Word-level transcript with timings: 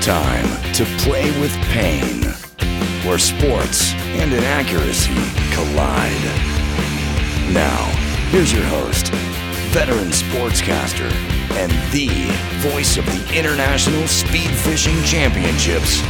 time 0.00 0.46
to 0.72 0.84
play 1.04 1.24
with 1.40 1.52
pain, 1.68 2.22
where 3.06 3.18
sports 3.18 3.92
and 4.16 4.32
inaccuracy 4.32 5.14
collide. 5.52 6.24
Now, 7.52 7.84
here's 8.30 8.50
your 8.50 8.64
host, 8.64 9.08
veteran 9.72 10.08
sportscaster, 10.08 11.10
and 11.52 11.70
the 11.92 12.08
voice 12.70 12.96
of 12.96 13.04
the 13.06 13.38
International 13.38 14.06
Speed 14.06 14.50
Fishing 14.50 15.02
Championships, 15.02 16.00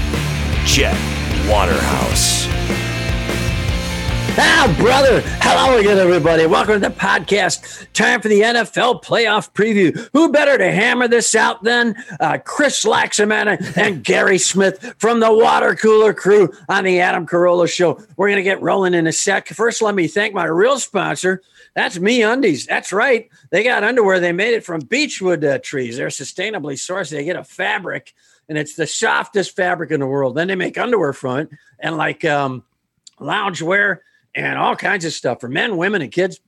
Chet 0.64 0.96
Waterhouse. 1.48 2.46
Ah, 4.42 4.74
brother. 4.78 5.20
Hello 5.42 5.78
again, 5.78 5.98
everybody. 5.98 6.46
Welcome 6.46 6.80
to 6.80 6.88
the 6.88 6.94
podcast. 6.94 7.86
Time 7.92 8.22
for 8.22 8.28
the 8.28 8.40
NFL 8.40 9.04
playoff 9.04 9.52
preview. 9.52 10.08
Who 10.14 10.32
better 10.32 10.56
to 10.56 10.72
hammer 10.72 11.08
this 11.08 11.34
out 11.34 11.62
than 11.62 11.94
uh, 12.20 12.38
Chris 12.42 12.86
Laxamana 12.86 13.76
and 13.76 14.02
Gary 14.02 14.38
Smith 14.38 14.94
from 14.96 15.20
the 15.20 15.30
Water 15.30 15.74
Cooler 15.74 16.14
crew 16.14 16.50
on 16.70 16.84
the 16.84 17.00
Adam 17.00 17.26
Carolla 17.26 17.70
Show. 17.70 18.02
We're 18.16 18.28
going 18.28 18.38
to 18.38 18.42
get 18.42 18.62
rolling 18.62 18.94
in 18.94 19.06
a 19.06 19.12
sec. 19.12 19.48
First, 19.48 19.82
let 19.82 19.94
me 19.94 20.08
thank 20.08 20.32
my 20.32 20.46
real 20.46 20.78
sponsor. 20.78 21.42
That's 21.74 21.98
Me 21.98 22.22
Undies. 22.22 22.64
That's 22.64 22.94
right. 22.94 23.28
They 23.50 23.62
got 23.62 23.84
underwear. 23.84 24.20
They 24.20 24.32
made 24.32 24.54
it 24.54 24.64
from 24.64 24.80
beechwood 24.80 25.44
uh, 25.44 25.58
trees. 25.58 25.98
They're 25.98 26.08
sustainably 26.08 26.76
sourced. 26.76 27.10
They 27.10 27.26
get 27.26 27.36
a 27.36 27.44
fabric, 27.44 28.14
and 28.48 28.56
it's 28.56 28.74
the 28.74 28.86
softest 28.86 29.54
fabric 29.54 29.90
in 29.90 30.00
the 30.00 30.06
world. 30.06 30.34
Then 30.34 30.48
they 30.48 30.56
make 30.56 30.78
underwear 30.78 31.12
from 31.12 31.40
it 31.40 31.50
and 31.78 31.98
like 31.98 32.24
um, 32.24 32.64
loungewear 33.20 33.98
and 34.34 34.58
all 34.58 34.76
kinds 34.76 35.04
of 35.04 35.12
stuff 35.12 35.40
for 35.40 35.48
men, 35.48 35.76
women, 35.76 36.02
and 36.02 36.12
kids. 36.12 36.40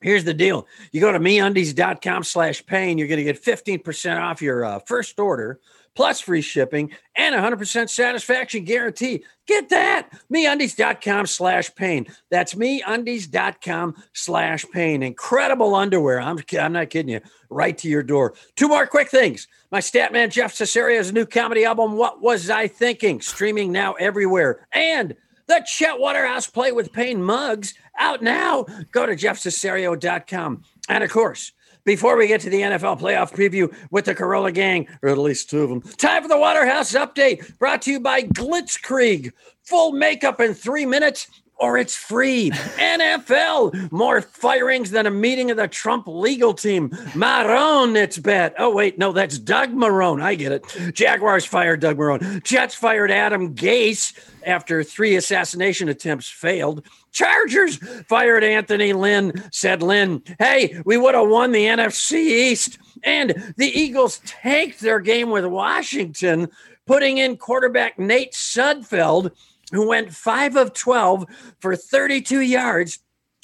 Here's 0.00 0.24
the 0.24 0.34
deal. 0.34 0.66
You 0.92 1.00
go 1.00 1.10
to 1.10 1.18
meundies.com 1.18 2.22
slash 2.22 2.64
pain. 2.64 2.98
You're 2.98 3.08
going 3.08 3.18
to 3.18 3.24
get 3.24 3.42
15% 3.42 4.20
off 4.20 4.40
your 4.40 4.64
uh, 4.64 4.78
first 4.86 5.18
order 5.18 5.58
plus 5.98 6.20
free 6.20 6.40
shipping 6.40 6.92
and 7.16 7.34
100% 7.34 7.90
satisfaction 7.90 8.62
guarantee. 8.62 9.24
Get 9.48 9.68
that. 9.70 10.08
MeUndies.com 10.32 11.26
slash 11.26 11.74
pain. 11.74 12.06
That's 12.30 12.54
MeUndies.com 12.54 13.96
slash 14.12 14.64
pain. 14.72 15.02
Incredible 15.02 15.74
underwear. 15.74 16.20
I'm, 16.20 16.38
I'm 16.60 16.72
not 16.72 16.90
kidding 16.90 17.10
you. 17.10 17.20
Right 17.50 17.76
to 17.78 17.88
your 17.88 18.04
door. 18.04 18.34
Two 18.54 18.68
more 18.68 18.86
quick 18.86 19.08
things. 19.08 19.48
My 19.72 19.80
stat 19.80 20.12
man, 20.12 20.30
Jeff 20.30 20.54
Cesario's 20.54 21.12
new 21.12 21.26
comedy 21.26 21.64
album, 21.64 21.96
What 21.96 22.22
Was 22.22 22.48
I 22.48 22.68
Thinking? 22.68 23.20
Streaming 23.20 23.72
now 23.72 23.94
everywhere. 23.94 24.68
And 24.70 25.16
the 25.48 25.64
Chet 25.66 25.98
Waterhouse 25.98 26.46
Play 26.46 26.72
with 26.72 26.92
Pain 26.92 27.22
mugs 27.22 27.74
out 27.98 28.22
now. 28.22 28.64
Go 28.92 29.06
to 29.06 29.16
jeffcesario.com. 29.16 30.62
And 30.88 31.04
of 31.04 31.10
course, 31.10 31.52
before 31.84 32.16
we 32.16 32.26
get 32.26 32.42
to 32.42 32.50
the 32.50 32.60
NFL 32.60 33.00
playoff 33.00 33.32
preview 33.32 33.74
with 33.90 34.04
the 34.04 34.14
Carolla 34.14 34.52
gang, 34.52 34.86
or 35.02 35.08
at 35.08 35.18
least 35.18 35.50
two 35.50 35.62
of 35.62 35.70
them, 35.70 35.80
time 35.80 36.22
for 36.22 36.28
the 36.28 36.38
Waterhouse 36.38 36.92
update 36.92 37.58
brought 37.58 37.82
to 37.82 37.92
you 37.92 38.00
by 38.00 38.22
Glitzkrieg. 38.22 39.32
Full 39.62 39.92
makeup 39.92 40.40
in 40.40 40.54
three 40.54 40.86
minutes 40.86 41.26
or 41.58 41.76
it's 41.76 41.96
free. 41.96 42.50
NFL, 42.50 43.90
more 43.90 44.20
firings 44.22 44.90
than 44.90 45.06
a 45.06 45.10
meeting 45.10 45.50
of 45.50 45.56
the 45.56 45.68
Trump 45.68 46.06
legal 46.06 46.54
team. 46.54 46.90
Marrone, 47.14 47.96
it's 47.96 48.18
bet. 48.18 48.54
Oh, 48.58 48.72
wait, 48.72 48.98
no, 48.98 49.12
that's 49.12 49.38
Doug 49.38 49.72
Marrone. 49.72 50.22
I 50.22 50.34
get 50.34 50.52
it. 50.52 50.94
Jaguars 50.94 51.44
fired 51.44 51.80
Doug 51.80 51.98
Marrone. 51.98 52.42
Jets 52.44 52.74
fired 52.74 53.10
Adam 53.10 53.54
Gase 53.54 54.12
after 54.46 54.84
three 54.84 55.16
assassination 55.16 55.88
attempts 55.88 56.28
failed. 56.28 56.86
Chargers 57.12 57.76
fired 58.04 58.44
Anthony 58.44 58.92
Lynn, 58.92 59.32
said 59.50 59.82
Lynn, 59.82 60.22
hey, 60.38 60.80
we 60.84 60.96
would 60.96 61.14
have 61.14 61.28
won 61.28 61.52
the 61.52 61.66
NFC 61.66 62.14
East. 62.14 62.78
And 63.02 63.54
the 63.56 63.66
Eagles 63.66 64.20
tanked 64.24 64.80
their 64.80 65.00
game 65.00 65.30
with 65.30 65.44
Washington, 65.44 66.48
putting 66.86 67.18
in 67.18 67.36
quarterback 67.36 67.98
Nate 67.98 68.32
Sudfeld 68.32 69.32
who 69.70 69.88
went 69.88 70.14
five 70.14 70.56
of 70.56 70.72
12 70.72 71.26
for 71.60 71.76
32 71.76 72.40
yards 72.40 73.00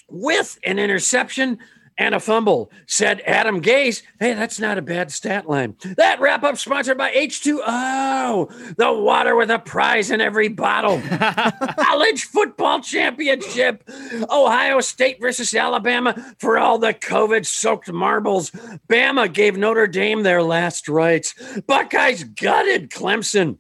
with 0.09 0.59
an 0.65 0.79
interception 0.79 1.59
and 1.97 2.15
a 2.15 2.21
fumble. 2.21 2.71
Said 2.87 3.23
Adam 3.27 3.61
Gase, 3.63 4.03
hey, 4.19 4.35
that's 4.35 4.59
not 4.59 4.79
a 4.79 4.83
bad 4.83 5.13
stat 5.13 5.49
line. 5.49 5.77
That 5.97 6.21
wrap 6.21 6.43
up 6.43 6.57
sponsored 6.59 6.99
by 6.99 7.13
H2O, 7.13 8.77
the 8.77 8.93
water 8.93 9.37
with 9.37 9.51
a 9.51 9.59
prize 9.59 10.11
in 10.11 10.21
every 10.21 10.49
bottle. 10.49 11.01
College 11.79 12.25
football 12.25 12.81
championship, 12.81 13.89
Ohio 14.31 14.81
State 14.81 15.21
versus 15.21 15.55
Alabama 15.55 16.35
for 16.39 16.59
all 16.59 16.79
the 16.79 16.95
COVID 16.95 17.47
soaked 17.47 17.93
marbles. 17.93 18.51
Bama 18.89 19.33
gave 19.33 19.57
Notre 19.57 19.87
Dame 19.87 20.23
their 20.23 20.43
last 20.43 20.89
rites. 20.89 21.35
Buckeyes 21.67 22.25
gutted 22.25 22.91
Clemson. 22.91 23.59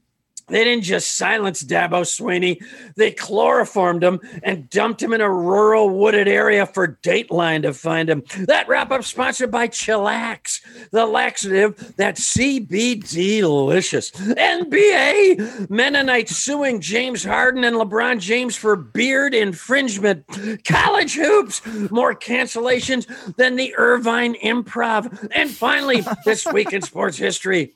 They 0.49 0.65
didn't 0.65 0.85
just 0.85 1.17
silence 1.17 1.63
Dabo 1.63 2.03
Swinney, 2.03 2.63
they 2.97 3.13
chloroformed 3.13 4.03
him 4.03 4.21
and 4.43 4.69
dumped 4.69 5.03
him 5.03 5.13
in 5.13 5.21
a 5.21 5.31
rural 5.31 5.91
wooded 5.91 6.29
area 6.29 6.67
for 6.67 6.99
Dateline 7.03 7.63
to 7.63 7.73
find 7.73 8.09
him. 8.09 8.23
That 8.47 8.69
wrap 8.69 8.91
up 8.91 9.05
sponsored 9.05 9.51
by 9.51 9.69
Chillax, 9.69 10.61
the 10.91 11.07
laxative 11.07 11.95
that's 11.97 12.37
CBD 12.37 13.41
delicious. 13.41 14.11
NBA 14.11 15.71
Mennonites 15.71 16.37
suing 16.37 16.81
James 16.81 17.25
Harden 17.25 17.65
and 17.65 17.77
LeBron 17.77 18.21
James 18.21 18.57
for 18.57 18.77
beard 18.77 19.35
infringement. 19.35 20.25
College 20.65 21.15
hoops, 21.15 21.63
more 21.91 22.15
cancellations 22.15 23.07
than 23.37 23.57
the 23.57 23.75
Irvine 23.77 24.35
Improv. 24.35 25.29
And 25.35 25.51
finally, 25.51 26.05
this 26.25 26.47
week 26.47 26.73
in 26.73 26.83
sports 26.83 27.17
history 27.17 27.75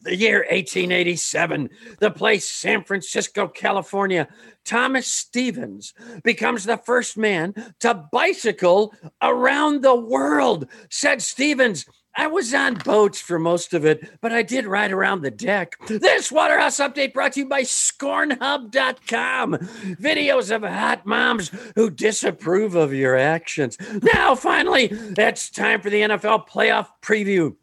the 0.00 0.16
year 0.16 0.38
1887, 0.50 1.70
the 1.98 2.10
place 2.10 2.48
San 2.48 2.84
Francisco, 2.84 3.48
California, 3.48 4.28
Thomas 4.64 5.06
Stevens 5.06 5.94
becomes 6.22 6.64
the 6.64 6.76
first 6.76 7.16
man 7.16 7.54
to 7.80 8.06
bicycle 8.12 8.94
around 9.22 9.82
the 9.82 9.94
world. 9.94 10.68
Said 10.90 11.22
Stevens, 11.22 11.86
I 12.18 12.26
was 12.26 12.52
on 12.52 12.74
boats 12.74 13.20
for 13.20 13.38
most 13.38 13.72
of 13.74 13.84
it, 13.84 14.20
but 14.20 14.32
I 14.32 14.42
did 14.42 14.66
ride 14.66 14.90
around 14.90 15.22
the 15.22 15.30
deck. 15.30 15.76
This 15.86 16.32
Waterhouse 16.32 16.78
update 16.78 17.14
brought 17.14 17.34
to 17.34 17.40
you 17.40 17.48
by 17.48 17.62
scornhub.com. 17.62 19.52
Videos 19.52 20.54
of 20.54 20.62
hot 20.64 21.06
moms 21.06 21.52
who 21.76 21.90
disapprove 21.90 22.74
of 22.74 22.92
your 22.92 23.16
actions. 23.16 23.78
Now, 24.14 24.34
finally, 24.34 24.88
it's 24.90 25.48
time 25.48 25.80
for 25.80 25.90
the 25.90 26.00
NFL 26.00 26.48
playoff 26.48 26.88
preview 27.02 27.54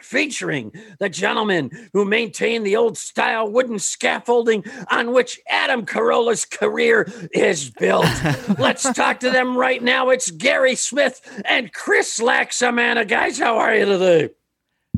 featuring 0.00 0.72
the 0.98 1.08
gentleman 1.08 1.70
who 1.92 2.04
maintained 2.04 2.66
the 2.66 2.76
old 2.76 2.98
style 2.98 3.50
wooden 3.50 3.78
scaffolding 3.78 4.64
on 4.90 5.12
which 5.12 5.40
Adam 5.48 5.86
Carolla's 5.86 6.44
career 6.44 7.10
is 7.32 7.70
built. 7.70 8.06
Let's 8.58 8.82
talk 8.92 9.20
to 9.20 9.30
them 9.30 9.56
right 9.56 9.82
now. 9.82 10.10
It's 10.10 10.30
Gary 10.30 10.74
Smith 10.74 11.42
and 11.44 11.72
Chris 11.72 12.18
Laxamana. 12.18 13.08
Guys, 13.08 13.38
how 13.38 13.58
are 13.58 13.74
you 13.74 13.86
today? 13.86 14.30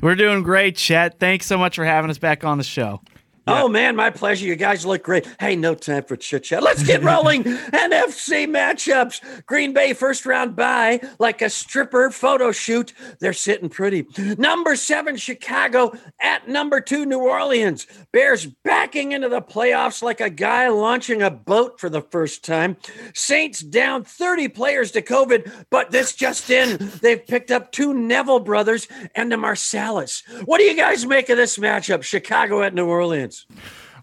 We're 0.03 0.15
doing 0.15 0.43
great, 0.43 0.77
Chet. 0.77 1.19
Thanks 1.19 1.47
so 1.47 1.57
much 1.57 1.77
for 1.77 1.85
having 1.85 2.11
us 2.11 2.19
back 2.19 2.45
on 2.45 2.59
the 2.59 2.65
show. 2.65 3.01
Yeah. 3.49 3.63
Oh 3.63 3.69
man, 3.69 3.95
my 3.95 4.11
pleasure. 4.11 4.45
You 4.45 4.57
guys 4.57 4.85
look 4.85 5.05
great. 5.05 5.27
Hey, 5.39 5.55
no 5.55 5.75
time 5.77 6.03
for 6.03 6.17
chit 6.17 6.43
chat. 6.45 6.65
Let's 6.65 6.83
get 6.83 7.03
rolling. 7.05 7.45
NFC 7.45 8.47
matchups. 8.49 9.47
Green 9.47 9.73
Bay 9.73 9.93
first 9.93 10.27
round 10.27 10.57
bye, 10.57 11.01
like 11.21 11.43
a 11.43 11.51
stripper 11.51 12.11
photo 12.11 12.51
shoot. 12.51 12.93
They're 13.21 13.33
sitting 13.33 13.69
pretty. 13.69 14.07
Number 14.37 14.75
seven, 14.75 15.17
Chicago 15.17 15.93
at 16.21 16.49
number 16.49 16.81
two, 16.81 17.07
New 17.07 17.21
Orleans. 17.21 17.87
Bears 18.13 18.47
backing 18.47 19.13
into 19.13 19.29
the 19.29 19.43
playoffs 19.43 20.03
like 20.03 20.21
a 20.21 20.31
guy 20.31 20.69
launching 20.69 21.23
a 21.23 21.31
boat 21.31 21.79
for 21.79 21.89
the 21.89 22.03
first 22.03 22.45
time. 22.45 22.77
Saints 23.15 23.61
down 23.61 24.03
30 24.03 24.49
players 24.49 24.91
to 24.93 25.03
COVID, 25.03 25.67
but 25.71 25.93
this 25.93 26.15
just 26.15 26.51
in, 26.51 26.91
they've 27.01 27.25
picked 27.25 27.53
up 27.53 27.71
two 27.71 27.95
Neville 27.95 28.41
brothers 28.41 28.89
and 29.15 29.33
a 29.33 29.37
Marsalis. 29.37 30.23
What 30.47 30.59
do 30.59 30.65
you 30.65 30.77
guys 30.77 31.07
make 31.07 31.29
of 31.29 31.37
this 31.37 31.59
matchup? 31.59 32.03
Chicago 32.03 32.63
at 32.63 32.75
New 32.75 32.87
Orleans. 32.87 33.36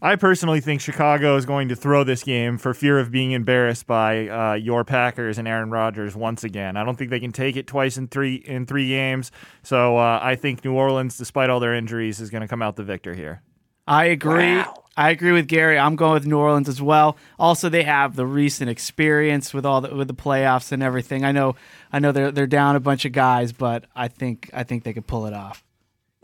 I 0.01 0.18
personally 0.18 0.59
think 0.59 0.81
Chicago 0.81 1.38
is 1.38 1.45
going 1.45 1.69
to 1.69 1.75
throw 1.75 2.03
this 2.03 2.24
game 2.24 2.57
for 2.57 2.74
fear 2.74 3.00
of 3.00 3.09
being 3.09 3.31
embarrassed 3.31 3.88
by 3.88 4.27
uh, 4.27 4.53
your 4.56 4.83
Packers 4.83 5.38
and 5.38 5.47
Aaron 5.47 5.71
Rodgers 5.71 6.13
once 6.15 6.44
again. 6.44 6.75
I 6.75 6.83
don't 6.83 6.97
think 6.97 7.09
they 7.09 7.21
can 7.21 7.31
take 7.31 7.56
it 7.56 7.68
twice 7.68 7.97
in 7.97 8.09
three 8.09 8.35
in 8.35 8.65
three 8.65 8.89
games. 8.89 9.31
So 9.63 9.97
uh, 9.97 10.19
I 10.21 10.35
think 10.35 10.65
New 10.65 10.74
Orleans, 10.74 11.18
despite 11.18 11.50
all 11.50 11.62
their 11.62 11.74
injuries, 11.74 12.19
is 12.19 12.30
going 12.30 12.41
to 12.41 12.47
come 12.47 12.62
out 12.62 12.75
the 12.75 12.83
victor 12.83 13.13
here. 13.13 13.41
I 13.88 14.06
agree. 14.06 14.57
Wow. 14.57 14.83
I 14.95 15.09
agree 15.09 15.31
with 15.31 15.47
Gary. 15.47 15.80
I'm 15.80 15.95
going 15.95 16.13
with 16.13 16.27
New 16.27 16.38
Orleans 16.38 16.69
as 16.69 16.81
well. 16.81 17.18
Also, 17.39 17.68
they 17.68 17.83
have 17.83 18.15
the 18.15 18.27
recent 18.27 18.69
experience 18.69 19.53
with 19.53 19.65
all 19.65 19.81
the 19.81 19.95
with 19.95 20.07
the 20.07 20.13
playoffs 20.13 20.71
and 20.71 20.83
everything. 20.83 21.25
I 21.25 21.31
know, 21.31 21.56
I 21.91 22.00
know 22.00 22.12
they're 22.12 22.31
they're 22.31 22.45
down 22.45 22.75
a 22.75 22.80
bunch 22.80 23.03
of 23.06 23.12
guys, 23.12 23.51
but 23.51 23.85
I 23.95 24.07
think 24.07 24.50
I 24.53 24.63
think 24.63 24.83
they 24.83 24.94
could 24.94 25.07
pull 25.07 25.25
it 25.25 25.33
off. 25.33 25.63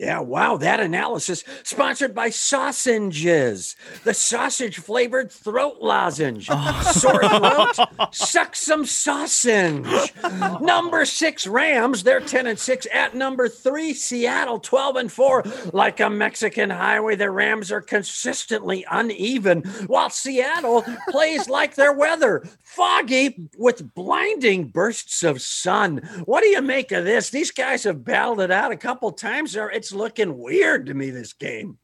Yeah, 0.00 0.20
wow, 0.20 0.56
that 0.56 0.80
analysis 0.80 1.44
sponsored 1.62 2.14
by 2.14 2.30
Sausages, 2.30 3.76
the 4.02 4.14
sausage 4.14 4.78
flavored 4.78 5.30
throat 5.30 5.76
lozenge. 5.82 6.48
Oh. 6.50 6.90
Sore 6.94 7.20
throat, 7.20 7.74
suck 8.10 8.56
some 8.56 8.86
sausage. 8.86 9.84
number 10.62 11.04
six 11.04 11.46
Rams, 11.46 12.02
they're 12.02 12.20
10 12.20 12.46
and 12.46 12.58
6 12.58 12.86
at 12.90 13.14
number 13.14 13.46
three, 13.46 13.92
Seattle 13.92 14.58
12 14.58 14.96
and 14.96 15.12
4. 15.12 15.44
Like 15.74 16.00
a 16.00 16.08
Mexican 16.08 16.70
highway, 16.70 17.14
the 17.14 17.30
Rams 17.30 17.70
are 17.70 17.82
consistently 17.82 18.86
uneven, 18.90 19.64
while 19.86 20.08
Seattle 20.08 20.82
plays 21.10 21.46
like 21.50 21.74
their 21.74 21.92
weather, 21.92 22.42
foggy 22.62 23.50
with 23.58 23.94
blinding 23.94 24.68
bursts 24.68 25.22
of 25.22 25.42
sun. 25.42 25.98
What 26.24 26.40
do 26.40 26.48
you 26.48 26.62
make 26.62 26.90
of 26.90 27.04
this? 27.04 27.28
These 27.28 27.50
guys 27.50 27.84
have 27.84 28.02
battled 28.02 28.40
it 28.40 28.50
out 28.50 28.72
a 28.72 28.76
couple 28.78 29.12
times. 29.12 29.54
It's 29.54 29.89
it's 29.90 29.96
looking 29.96 30.38
weird 30.38 30.86
to 30.86 30.94
me 30.94 31.10
this 31.10 31.32
game. 31.32 31.78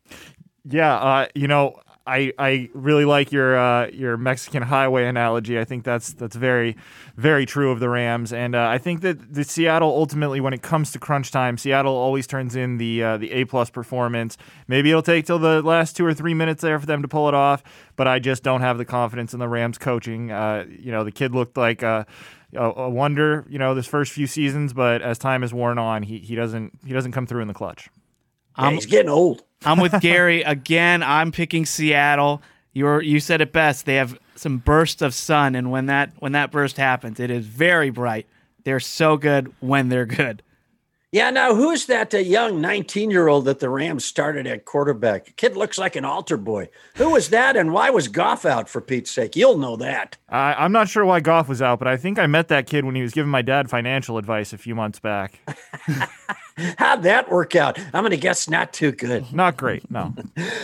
Yeah, 0.65 0.95
uh, 0.97 1.27
you 1.35 1.49
know, 1.49 1.81
I 2.07 2.33
I 2.39 2.71
really 2.73 3.05
like 3.05 3.33
your 3.33 3.59
uh, 3.59 3.89
your 3.89 4.17
Mexican 4.17 4.63
highway 4.63 5.07
analogy. 5.07 5.59
I 5.59 5.65
think 5.65 5.85
that's 5.85 6.13
that's 6.13 6.37
very 6.37 6.77
very 7.17 7.47
true 7.47 7.73
of 7.73 7.81
the 7.81 7.89
Rams, 7.89 8.33
and 8.33 8.55
uh, 8.55 8.69
I 8.69 8.79
think 8.79 9.01
that 9.01 9.35
the 9.35 9.43
Seattle 9.43 9.89
ultimately, 9.89 10.41
when 10.41 10.53
it 10.53 10.63
comes 10.63 10.93
to 10.93 11.01
crunch 11.01 11.33
time, 11.33 11.59
Seattle 11.59 11.95
always 11.95 12.29
turns 12.29 12.55
in 12.55 12.79
the 12.79 13.03
uh, 13.03 13.17
the 13.17 13.33
A 13.33 13.45
plus 13.45 13.71
performance. 13.71 14.37
Maybe 14.69 14.91
it'll 14.91 15.03
take 15.03 15.27
till 15.27 15.41
the 15.41 15.63
last 15.63 15.97
two 15.97 16.07
or 16.07 16.15
three 16.15 16.35
minutes 16.35 16.63
there 16.63 16.79
for 16.79 16.87
them 16.87 17.03
to 17.03 17.09
pull 17.09 17.27
it 17.27 17.35
off, 17.35 17.65
but 17.97 18.07
I 18.07 18.21
just 18.21 18.45
don't 18.45 18.61
have 18.61 18.79
the 18.79 18.85
confidence 18.85 19.35
in 19.35 19.41
the 19.41 19.49
Rams 19.49 19.79
coaching. 19.79 20.31
Uh, 20.31 20.65
you 20.69 20.93
know, 20.93 21.03
the 21.03 21.13
kid 21.13 21.35
looked 21.35 21.57
like. 21.57 21.83
A, 22.55 22.63
a 22.63 22.89
wonder, 22.89 23.45
you 23.49 23.59
know, 23.59 23.75
this 23.75 23.87
first 23.87 24.13
few 24.13 24.27
seasons, 24.27 24.73
but 24.73 25.03
as 25.03 25.19
time 25.19 25.43
has 25.43 25.53
worn 25.53 25.79
on, 25.79 26.03
he, 26.03 26.19
he 26.19 26.35
doesn't 26.35 26.79
he 26.85 26.93
doesn't 26.93 27.13
come 27.13 27.27
through 27.27 27.43
in 27.43 27.49
the 27.49 27.55
clutch. 27.55 27.89
Yeah, 28.59 28.71
he's 28.71 28.87
getting 28.87 29.11
old. 29.11 29.43
I'm 29.65 29.81
with 29.81 30.01
Gary 30.01 30.43
again. 30.43 31.03
I'm 31.03 31.33
picking 31.33 31.67
Seattle. 31.67 32.43
You 32.73 33.01
you 33.01 33.21
said 33.21 33.41
it 33.41 33.53
best. 33.53 33.87
They 33.87 33.97
have 33.97 34.19
some 34.35 34.59
bursts 34.59 35.03
of 35.03 35.15
sun, 35.15 35.55
and 35.55 35.71
when 35.71 35.87
that 35.87 36.13
when 36.19 36.33
that 36.33 36.51
burst 36.51 36.77
happens, 36.77 37.21
it 37.21 37.31
is 37.31 37.47
very 37.47 37.91
bright. 37.91 38.27
They're 38.65 38.81
so 38.81 39.17
good 39.17 39.53
when 39.61 39.89
they're 39.89 40.07
good. 40.07 40.43
Yeah, 41.17 41.31
now 41.31 41.55
who's 41.55 41.87
that 41.87 42.13
uh, 42.13 42.19
young 42.19 42.61
19 42.61 43.11
year 43.11 43.27
old 43.27 43.47
that 43.47 43.59
the 43.59 43.71
Rams 43.71 44.05
started 44.05 44.47
at 44.47 44.67
quarterback? 44.67 45.35
Kid 45.37 45.57
looks 45.57 45.79
like 45.79 45.97
an 45.97 46.05
altar 46.05 46.37
boy. 46.37 46.69
Who 46.97 47.09
was 47.13 47.31
that, 47.31 47.57
and 47.57 47.73
why 47.73 47.89
was 47.89 48.07
Goff 48.07 48.45
out 48.45 48.69
for 48.69 48.83
Pete's 48.83 49.13
sake? 49.13 49.35
You'll 49.35 49.57
know 49.57 49.77
that. 49.77 50.19
Uh, 50.31 50.53
I'm 50.59 50.73
not 50.73 50.91
sure 50.91 51.07
why 51.07 51.21
Goff 51.21 51.49
was 51.49 51.63
out, 51.63 51.79
but 51.79 51.89
I 51.89 51.97
think 51.97 52.19
I 52.19 52.27
met 52.27 52.49
that 52.49 52.67
kid 52.67 52.85
when 52.85 52.95
he 52.95 53.01
was 53.01 53.13
giving 53.13 53.31
my 53.31 53.41
dad 53.41 53.71
financial 53.71 54.19
advice 54.19 54.53
a 54.53 54.59
few 54.59 54.75
months 54.75 54.99
back. 54.99 55.41
How'd 56.79 57.03
that 57.03 57.31
work 57.31 57.55
out? 57.55 57.79
I'm 57.79 58.03
going 58.03 58.11
to 58.11 58.17
guess 58.17 58.49
not 58.49 58.73
too 58.73 58.93
good. 58.93 59.33
Not 59.37 59.57
great, 59.57 59.91
no. 59.91 60.15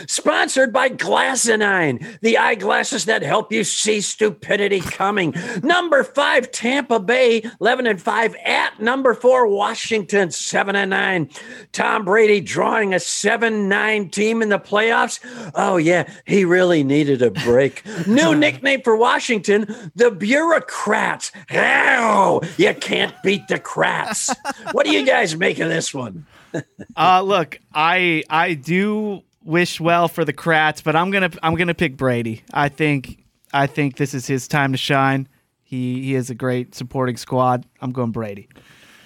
Sponsored 0.06 0.72
by 0.72 0.88
Glassinine, 0.88 2.18
the 2.20 2.38
eyeglasses 2.38 3.04
that 3.04 3.22
help 3.22 3.52
you 3.52 3.64
see 3.64 4.00
stupidity 4.00 4.80
coming. 4.80 5.34
Number 5.62 6.02
five, 6.04 6.50
Tampa 6.50 6.98
Bay, 6.98 7.42
11 7.60 7.86
and 7.86 8.00
5 8.00 8.36
at 8.36 8.80
number 8.80 9.14
four, 9.14 9.46
Washington, 9.46 10.30
7 10.30 10.74
and 10.74 10.90
9. 10.90 11.30
Tom 11.72 12.04
Brady 12.04 12.40
drawing 12.40 12.94
a 12.94 13.00
7 13.00 13.68
9 13.68 14.08
team 14.08 14.40
in 14.40 14.48
the 14.48 14.58
playoffs. 14.58 15.20
Oh, 15.54 15.76
yeah, 15.76 16.08
he 16.26 16.44
really 16.44 16.82
needed 16.82 17.20
a 17.20 17.30
break. 17.30 17.82
New 18.06 18.34
nickname 18.34 18.80
for 18.82 18.96
Washington, 18.96 19.90
the 19.94 20.10
Bureaucrats. 20.10 21.32
Oh, 21.52 22.40
you 22.56 22.72
can't 22.74 23.14
beat 23.22 23.48
the 23.48 23.58
crats. 23.58 24.34
What 24.72 24.86
do 24.86 24.92
you 24.92 25.04
guys 25.04 25.36
make 25.36 25.58
of 25.58 25.68
this? 25.68 25.81
This 25.82 25.94
one? 25.94 26.26
uh, 26.96 27.22
look, 27.22 27.58
I 27.74 28.22
I 28.30 28.54
do 28.54 29.22
wish 29.42 29.80
well 29.80 30.08
for 30.08 30.24
the 30.24 30.32
Krats, 30.32 30.82
but 30.82 30.94
I'm 30.94 31.10
gonna 31.10 31.30
I'm 31.42 31.56
gonna 31.56 31.74
pick 31.74 31.96
Brady. 31.96 32.42
I 32.52 32.68
think 32.68 33.24
I 33.52 33.66
think 33.66 33.96
this 33.96 34.14
is 34.14 34.26
his 34.26 34.46
time 34.46 34.72
to 34.72 34.78
shine. 34.78 35.28
He 35.62 36.02
he 36.02 36.12
has 36.12 36.30
a 36.30 36.34
great 36.34 36.74
supporting 36.74 37.16
squad. 37.16 37.66
I'm 37.80 37.92
going 37.92 38.12
Brady. 38.12 38.48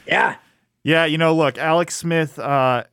Yeah. 0.07 0.37
Yeah, 0.83 1.05
you 1.05 1.19
know, 1.19 1.35
look, 1.35 1.59
Alex 1.59 1.97
Smith 1.97 2.39
uh, 2.39 2.85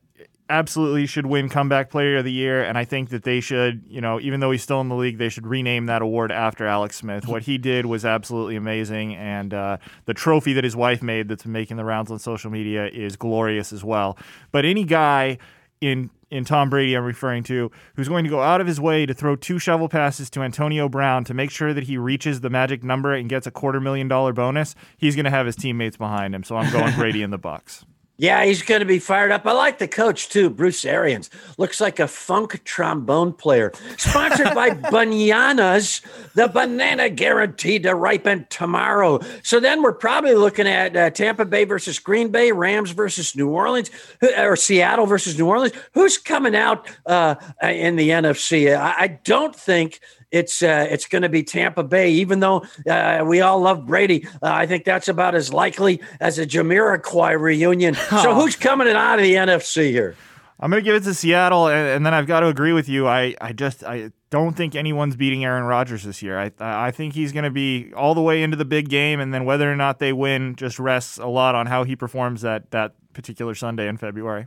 absolutely 0.50 1.06
should 1.06 1.24
win 1.24 1.48
comeback 1.48 1.90
player 1.90 2.18
of 2.18 2.24
the 2.24 2.32
year 2.32 2.62
and 2.62 2.76
i 2.76 2.84
think 2.84 3.08
that 3.08 3.22
they 3.22 3.40
should 3.40 3.82
you 3.88 4.00
know 4.00 4.20
even 4.20 4.40
though 4.40 4.50
he's 4.50 4.62
still 4.62 4.80
in 4.80 4.88
the 4.90 4.94
league 4.94 5.16
they 5.16 5.30
should 5.30 5.46
rename 5.46 5.86
that 5.86 6.02
award 6.02 6.30
after 6.30 6.66
alex 6.66 6.96
smith 6.96 7.26
what 7.26 7.42
he 7.42 7.56
did 7.56 7.86
was 7.86 8.04
absolutely 8.04 8.54
amazing 8.54 9.14
and 9.14 9.54
uh, 9.54 9.78
the 10.04 10.12
trophy 10.12 10.52
that 10.52 10.62
his 10.62 10.76
wife 10.76 11.02
made 11.02 11.28
that's 11.28 11.46
making 11.46 11.78
the 11.78 11.84
rounds 11.84 12.10
on 12.10 12.18
social 12.18 12.50
media 12.50 12.86
is 12.88 13.16
glorious 13.16 13.72
as 13.72 13.82
well 13.82 14.18
but 14.52 14.66
any 14.66 14.84
guy 14.84 15.38
in 15.80 16.10
in 16.30 16.44
Tom 16.44 16.68
Brady, 16.68 16.94
I'm 16.94 17.04
referring 17.04 17.44
to, 17.44 17.70
who's 17.94 18.08
going 18.08 18.24
to 18.24 18.30
go 18.30 18.40
out 18.40 18.60
of 18.60 18.66
his 18.66 18.80
way 18.80 19.06
to 19.06 19.14
throw 19.14 19.36
two 19.36 19.60
shovel 19.60 19.88
passes 19.88 20.28
to 20.30 20.42
Antonio 20.42 20.88
Brown 20.88 21.22
to 21.24 21.34
make 21.34 21.52
sure 21.52 21.72
that 21.72 21.84
he 21.84 21.96
reaches 21.96 22.40
the 22.40 22.50
magic 22.50 22.82
number 22.82 23.14
and 23.14 23.28
gets 23.28 23.46
a 23.46 23.52
quarter 23.52 23.80
million 23.80 24.08
dollar 24.08 24.32
bonus, 24.32 24.74
he's 24.96 25.14
going 25.14 25.26
to 25.26 25.30
have 25.30 25.46
his 25.46 25.54
teammates 25.54 25.96
behind 25.96 26.34
him. 26.34 26.42
So 26.42 26.56
I'm 26.56 26.72
going 26.72 26.92
Brady 26.96 27.22
in 27.22 27.30
the 27.30 27.38
Bucs. 27.38 27.84
Yeah, 28.16 28.44
he's 28.44 28.62
going 28.62 28.78
to 28.78 28.86
be 28.86 29.00
fired 29.00 29.32
up. 29.32 29.44
I 29.44 29.52
like 29.52 29.78
the 29.78 29.88
coach 29.88 30.28
too, 30.28 30.48
Bruce 30.48 30.84
Arians. 30.84 31.30
Looks 31.58 31.80
like 31.80 31.98
a 31.98 32.06
funk 32.06 32.62
trombone 32.64 33.32
player. 33.32 33.72
Sponsored 33.96 34.54
by 34.54 34.70
Bananas, 34.90 36.00
the 36.34 36.46
banana 36.46 37.10
guaranteed 37.10 37.82
to 37.82 37.94
ripen 37.96 38.46
tomorrow. 38.50 39.18
So 39.42 39.58
then 39.58 39.82
we're 39.82 39.94
probably 39.94 40.34
looking 40.36 40.68
at 40.68 40.96
uh, 40.96 41.10
Tampa 41.10 41.44
Bay 41.44 41.64
versus 41.64 41.98
Green 41.98 42.28
Bay, 42.28 42.52
Rams 42.52 42.92
versus 42.92 43.34
New 43.34 43.48
Orleans, 43.48 43.90
or 44.38 44.54
Seattle 44.54 45.06
versus 45.06 45.36
New 45.36 45.48
Orleans. 45.48 45.74
Who's 45.92 46.16
coming 46.16 46.54
out 46.54 46.88
uh, 47.06 47.34
in 47.62 47.96
the 47.96 48.10
NFC? 48.10 48.76
I, 48.76 48.94
I 48.96 49.08
don't 49.24 49.56
think 49.56 49.98
it's 50.34 50.62
uh, 50.62 50.86
it's 50.90 51.06
going 51.06 51.22
to 51.22 51.28
be 51.28 51.42
Tampa 51.42 51.84
Bay. 51.84 52.10
Even 52.10 52.40
though 52.40 52.64
uh, 52.88 53.24
we 53.26 53.40
all 53.40 53.60
love 53.60 53.86
Brady, 53.86 54.26
uh, 54.42 54.52
I 54.52 54.66
think 54.66 54.84
that's 54.84 55.08
about 55.08 55.34
as 55.34 55.52
likely 55.52 56.02
as 56.20 56.38
a 56.38 56.46
Jamiroquai 56.46 57.40
reunion. 57.40 57.96
So 58.24 58.34
who's 58.34 58.56
coming 58.56 58.88
out 58.88 59.18
of 59.18 59.24
the 59.24 59.34
NFC 59.34 59.90
here? 59.90 60.16
I'm 60.58 60.70
going 60.70 60.82
to 60.82 60.84
give 60.84 60.94
it 60.94 61.02
to 61.04 61.12
Seattle, 61.14 61.66
and, 61.68 61.88
and, 61.88 62.06
then 62.06 62.14
I've 62.14 62.26
got 62.26 62.40
to 62.40 62.46
agree 62.46 62.72
with 62.72 62.88
you. 62.88 63.06
I, 63.06 63.34
I 63.40 63.52
just 63.52 63.84
I 63.84 64.12
don't 64.30 64.56
think 64.56 64.74
anyone's 64.74 65.16
beating 65.16 65.44
Aaron 65.44 65.64
Rodgers 65.64 66.04
this 66.04 66.22
year. 66.22 66.38
I 66.38 66.52
I 66.58 66.90
think 66.90 67.12
he's 67.12 67.32
going 67.32 67.44
to 67.44 67.50
be 67.50 67.92
all 67.94 68.14
the 68.14 68.22
way 68.22 68.42
into 68.42 68.56
the 68.56 68.64
big 68.64 68.88
game, 68.88 69.20
and 69.20 69.34
then 69.34 69.44
whether 69.44 69.70
or 69.70 69.76
not 69.76 69.98
they 69.98 70.12
win 70.12 70.54
just 70.56 70.78
rests 70.78 71.18
a 71.18 71.26
lot 71.26 71.54
on 71.54 71.66
how 71.66 71.84
he 71.84 71.96
performs 71.96 72.42
that 72.42 72.70
that 72.70 72.94
particular 73.12 73.54
Sunday 73.54 73.88
in 73.88 73.96
February. 73.96 74.46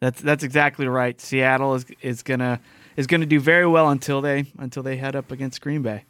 That's 0.00 0.20
that's 0.20 0.44
exactly 0.44 0.86
right. 0.86 1.20
Seattle 1.20 1.74
is 1.74 1.86
is 2.00 2.22
going 2.22 2.40
to 2.40 2.60
is 2.98 3.06
going 3.06 3.20
to 3.20 3.26
do 3.26 3.38
very 3.38 3.66
well 3.66 3.88
until 3.88 4.20
they 4.20 4.44
until 4.58 4.82
they 4.82 4.96
head 4.96 5.16
up 5.16 5.30
against 5.30 5.62
Green 5.62 5.80
Bay. 5.80 6.04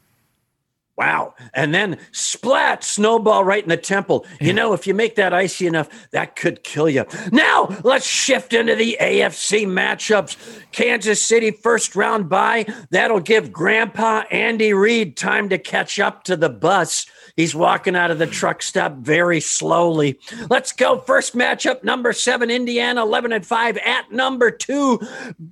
Wow. 0.96 1.34
And 1.54 1.72
then 1.72 2.00
splat, 2.10 2.82
snowball 2.82 3.44
right 3.44 3.62
in 3.62 3.68
the 3.68 3.76
temple. 3.76 4.26
You 4.40 4.52
know, 4.52 4.72
if 4.72 4.84
you 4.84 4.94
make 4.94 5.14
that 5.14 5.32
icy 5.32 5.68
enough, 5.68 5.88
that 6.10 6.34
could 6.34 6.64
kill 6.64 6.88
you. 6.88 7.04
Now, 7.30 7.68
let's 7.84 8.04
shift 8.04 8.52
into 8.52 8.74
the 8.74 8.98
AFC 9.00 9.64
matchups. 9.64 10.36
Kansas 10.72 11.24
City 11.24 11.52
first 11.52 11.94
round 11.94 12.28
bye. 12.28 12.66
That'll 12.90 13.20
give 13.20 13.52
Grandpa 13.52 14.24
Andy 14.32 14.72
Reid 14.72 15.16
time 15.16 15.48
to 15.50 15.58
catch 15.58 16.00
up 16.00 16.24
to 16.24 16.36
the 16.36 16.48
bus. 16.48 17.06
He's 17.38 17.54
walking 17.54 17.94
out 17.94 18.10
of 18.10 18.18
the 18.18 18.26
truck 18.26 18.62
stop 18.62 18.96
very 18.96 19.38
slowly. 19.38 20.18
Let's 20.50 20.72
go. 20.72 20.98
First 20.98 21.36
matchup, 21.36 21.84
number 21.84 22.12
seven, 22.12 22.50
Indiana, 22.50 23.02
11 23.02 23.30
and 23.30 23.46
5 23.46 23.78
at 23.78 24.10
number 24.10 24.50
two, 24.50 24.98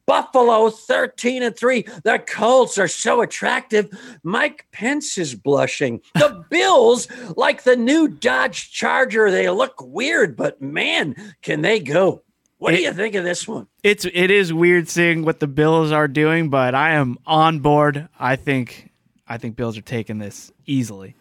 Buffalo, 0.04 0.70
13 0.70 1.44
and 1.44 1.56
3. 1.56 1.82
The 2.02 2.18
Colts 2.26 2.76
are 2.76 2.88
so 2.88 3.20
attractive. 3.20 3.88
Mike 4.24 4.66
Pence 4.72 5.16
is 5.16 5.36
blushing. 5.36 6.00
The 6.14 6.44
Bills, 6.50 7.06
like 7.36 7.62
the 7.62 7.76
new 7.76 8.08
Dodge 8.08 8.72
Charger, 8.72 9.30
they 9.30 9.48
look 9.48 9.80
weird, 9.80 10.36
but 10.36 10.60
man, 10.60 11.14
can 11.40 11.62
they 11.62 11.78
go. 11.78 12.24
What 12.58 12.74
it, 12.74 12.78
do 12.78 12.82
you 12.82 12.94
think 12.94 13.14
of 13.14 13.22
this 13.22 13.46
one? 13.46 13.68
It's 13.84 14.04
it 14.04 14.32
is 14.32 14.52
weird 14.52 14.88
seeing 14.88 15.24
what 15.24 15.38
the 15.38 15.46
Bills 15.46 15.92
are 15.92 16.08
doing, 16.08 16.50
but 16.50 16.74
I 16.74 16.94
am 16.94 17.16
on 17.26 17.60
board. 17.60 18.08
I 18.18 18.34
think 18.34 18.90
I 19.28 19.38
think 19.38 19.54
Bills 19.54 19.78
are 19.78 19.82
taking 19.82 20.18
this 20.18 20.50
easily. 20.66 21.14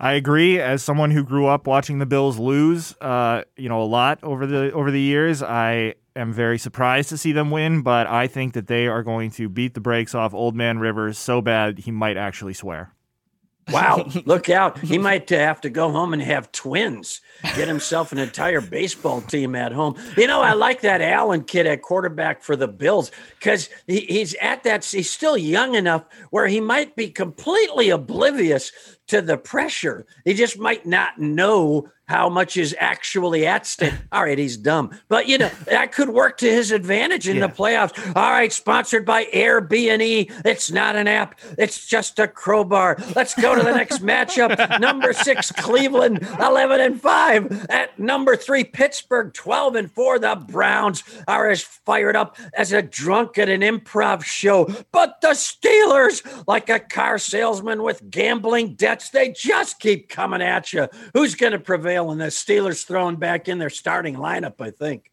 I 0.00 0.14
agree. 0.14 0.60
As 0.60 0.82
someone 0.82 1.10
who 1.10 1.24
grew 1.24 1.46
up 1.46 1.66
watching 1.66 1.98
the 1.98 2.06
Bills 2.06 2.38
lose, 2.38 2.94
uh, 3.00 3.42
you 3.56 3.68
know, 3.68 3.82
a 3.82 3.84
lot 3.84 4.18
over 4.22 4.46
the 4.46 4.72
over 4.72 4.90
the 4.90 5.00
years, 5.00 5.42
I 5.42 5.94
am 6.16 6.32
very 6.32 6.58
surprised 6.58 7.08
to 7.10 7.18
see 7.18 7.32
them 7.32 7.50
win. 7.50 7.82
But 7.82 8.06
I 8.06 8.26
think 8.26 8.54
that 8.54 8.66
they 8.66 8.86
are 8.86 9.02
going 9.02 9.30
to 9.32 9.48
beat 9.48 9.74
the 9.74 9.80
brakes 9.80 10.14
off 10.14 10.34
Old 10.34 10.54
Man 10.54 10.78
Rivers 10.78 11.18
so 11.18 11.40
bad 11.40 11.78
he 11.80 11.90
might 11.90 12.16
actually 12.16 12.54
swear. 12.54 12.92
Wow, 13.70 14.08
look 14.24 14.50
out. 14.50 14.78
He 14.80 14.98
might 14.98 15.28
have 15.30 15.60
to 15.62 15.70
go 15.70 15.90
home 15.90 16.12
and 16.12 16.22
have 16.22 16.52
twins. 16.52 17.20
Get 17.54 17.68
himself 17.68 18.12
an 18.12 18.18
entire 18.18 18.60
baseball 18.60 19.20
team 19.20 19.54
at 19.54 19.72
home. 19.72 19.96
You 20.16 20.26
know, 20.26 20.40
I 20.40 20.52
like 20.52 20.80
that 20.82 21.00
Allen 21.00 21.44
kid 21.44 21.66
at 21.66 21.82
quarterback 21.82 22.42
for 22.42 22.56
the 22.56 22.68
Bills 22.68 23.10
because 23.38 23.68
he, 23.86 24.00
he's 24.00 24.34
at 24.34 24.62
that, 24.64 24.84
he's 24.84 25.10
still 25.10 25.36
young 25.36 25.74
enough 25.74 26.04
where 26.30 26.46
he 26.46 26.60
might 26.60 26.96
be 26.96 27.10
completely 27.10 27.90
oblivious 27.90 28.72
to 29.08 29.20
the 29.20 29.36
pressure. 29.36 30.06
He 30.24 30.34
just 30.34 30.58
might 30.58 30.86
not 30.86 31.18
know 31.18 31.88
how 32.06 32.28
much 32.28 32.56
is 32.56 32.76
actually 32.78 33.46
at 33.46 33.66
stake. 33.66 33.92
All 34.12 34.22
right, 34.22 34.38
he's 34.38 34.56
dumb, 34.56 34.90
but 35.08 35.26
you 35.26 35.38
know 35.38 35.50
that 35.66 35.92
could 35.92 36.10
work 36.10 36.36
to 36.38 36.50
his 36.50 36.70
advantage 36.70 37.28
in 37.28 37.36
yeah. 37.36 37.46
the 37.46 37.52
playoffs. 37.52 37.96
All 38.14 38.30
right, 38.30 38.52
sponsored 38.52 39.06
by 39.06 39.24
Airbnb. 39.26 40.30
It's 40.44 40.70
not 40.70 40.96
an 40.96 41.08
app; 41.08 41.38
it's 41.56 41.86
just 41.86 42.18
a 42.18 42.28
crowbar. 42.28 42.98
Let's 43.16 43.34
go 43.34 43.54
to 43.54 43.62
the 43.62 43.72
next 43.72 44.02
matchup. 44.02 44.80
Number 44.80 45.12
six, 45.12 45.50
Cleveland, 45.52 46.26
eleven 46.38 46.80
and 46.80 47.00
five. 47.00 47.33
At 47.68 47.98
number 47.98 48.36
three, 48.36 48.64
Pittsburgh, 48.64 49.32
twelve 49.34 49.74
and 49.74 49.90
four. 49.90 50.18
The 50.18 50.36
Browns 50.36 51.02
are 51.28 51.50
as 51.50 51.62
fired 51.62 52.16
up 52.16 52.38
as 52.54 52.72
a 52.72 52.82
drunk 52.82 53.38
at 53.38 53.48
an 53.48 53.60
improv 53.60 54.24
show, 54.24 54.68
but 54.92 55.20
the 55.20 55.28
Steelers, 55.28 56.44
like 56.46 56.68
a 56.68 56.80
car 56.80 57.18
salesman 57.18 57.82
with 57.82 58.10
gambling 58.10 58.74
debts, 58.74 59.10
they 59.10 59.30
just 59.30 59.80
keep 59.80 60.08
coming 60.08 60.42
at 60.42 60.72
you. 60.72 60.88
Who's 61.12 61.34
going 61.34 61.52
to 61.52 61.58
prevail? 61.58 62.04
and 62.10 62.20
the 62.20 62.26
Steelers 62.26 62.84
throwing 62.84 63.16
back 63.16 63.48
in 63.48 63.58
their 63.58 63.70
starting 63.70 64.16
lineup, 64.16 64.60
I 64.60 64.70
think. 64.70 65.10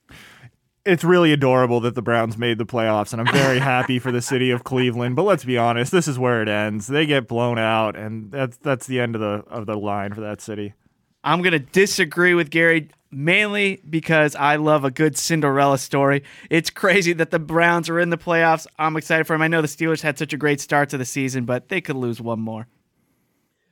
It's 0.84 1.04
really 1.04 1.32
adorable 1.32 1.80
that 1.82 1.94
the 1.94 2.02
Browns 2.02 2.38
made 2.38 2.58
the 2.58 2.66
playoffs, 2.66 3.14
and 3.14 3.22
I'm 3.22 3.34
very 3.34 3.60
happy 3.74 4.00
for 4.00 4.12
the 4.12 4.22
city 4.22 4.50
of 4.50 4.64
Cleveland. 4.64 5.16
But 5.16 5.24
let's 5.24 5.46
be 5.46 5.58
honest, 5.58 5.92
this 5.92 6.08
is 6.08 6.18
where 6.18 6.42
it 6.42 6.48
ends. 6.48 6.88
They 6.88 7.06
get 7.06 7.28
blown 7.28 7.60
out, 7.60 7.96
and 7.96 8.32
that's 8.32 8.58
that's 8.58 8.88
the 8.88 9.00
end 9.00 9.16
of 9.16 9.22
the 9.22 9.44
of 9.48 9.68
the 9.68 9.76
line 9.76 10.14
for 10.14 10.22
that 10.22 10.42
city. 10.42 10.74
I'm 11.24 11.42
gonna 11.42 11.60
disagree 11.60 12.34
with 12.34 12.50
Gary 12.50 12.90
mainly 13.12 13.82
because 13.90 14.36
I 14.36 14.56
love 14.56 14.84
a 14.84 14.92
good 14.92 15.18
Cinderella 15.18 15.78
story. 15.78 16.24
It's 16.50 16.70
crazy 16.70 17.14
that 17.14 17.32
the 17.32 17.40
Browns 17.40 17.90
are 17.90 18.00
in 18.00 18.10
the 18.10 18.18
playoffs. 18.18 18.66
I'm 18.80 18.96
excited 18.96 19.28
for 19.28 19.34
them. 19.34 19.42
I 19.42 19.48
know 19.48 19.62
the 19.62 19.68
Steelers 19.68 20.02
had 20.02 20.18
such 20.18 20.34
a 20.34 20.38
great 20.38 20.62
start 20.62 20.90
to 20.90 20.98
the 20.98 21.06
season, 21.06 21.46
but 21.46 21.70
they 21.70 21.82
could 21.82 21.98
lose 21.98 22.22
one 22.22 22.40
more. 22.40 22.68